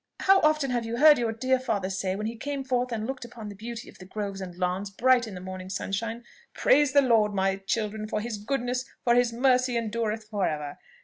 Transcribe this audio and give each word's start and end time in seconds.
How 0.21 0.39
often 0.41 0.71
have 0.71 0.83
you 0.83 0.97
heard 0.97 1.19
your 1.19 1.31
dear 1.31 1.59
father 1.59 1.91
say, 1.91 2.15
when 2.15 2.25
he 2.25 2.35
came 2.35 2.63
forth 2.63 2.91
and 2.91 3.05
looked 3.05 3.23
upon 3.23 3.49
the 3.49 3.55
beauty 3.55 3.87
of 3.87 3.99
the 3.99 4.05
groves 4.05 4.41
and 4.41 4.55
lawns, 4.57 4.89
bright 4.89 5.27
in 5.27 5.35
the 5.35 5.39
morning 5.41 5.69
sunshine, 5.69 6.23
'Praise 6.55 6.91
the 6.93 7.03
Lord, 7.03 7.35
my 7.35 7.57
children, 7.57 8.07
for 8.07 8.19
his 8.19 8.37
goodness, 8.39 8.83
for 9.03 9.13
his 9.13 9.31
mercy 9.31 9.77
endureth 9.77 10.23
for 10.27 10.47
ever!' 10.47 10.79